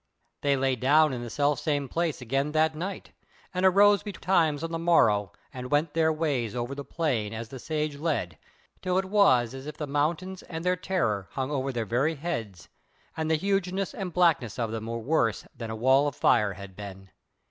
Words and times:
They 0.41 0.57
lay 0.57 0.75
down 0.75 1.13
in 1.13 1.21
the 1.21 1.29
self 1.29 1.59
same 1.59 1.87
place 1.87 2.21
again 2.21 2.53
that 2.53 2.73
night, 2.73 3.11
and 3.53 3.63
arose 3.63 4.01
betimes 4.01 4.63
on 4.63 4.71
the 4.71 4.79
morrow 4.79 5.31
and 5.53 5.69
went 5.69 5.93
their 5.93 6.11
ways 6.11 6.55
over 6.55 6.73
the 6.73 6.83
plain 6.83 7.35
as 7.35 7.49
the 7.49 7.59
Sage 7.59 7.97
led, 7.97 8.39
till 8.81 8.97
it 8.97 9.05
was 9.05 9.53
as 9.53 9.67
if 9.67 9.77
the 9.77 9.85
mountains 9.85 10.41
and 10.41 10.65
their 10.65 10.75
terror 10.75 11.27
hung 11.33 11.51
over 11.51 11.71
their 11.71 11.85
very 11.85 12.15
heads, 12.15 12.67
and 13.15 13.29
the 13.29 13.35
hugeness 13.35 13.93
and 13.93 14.11
blackness 14.11 14.57
of 14.57 14.71
them 14.71 14.87
were 14.87 14.97
worse 14.97 15.45
than 15.55 15.69
a 15.69 15.75
wall 15.75 16.07
of 16.07 16.15
fire 16.15 16.53
had 16.53 16.75
been. 16.75 17.11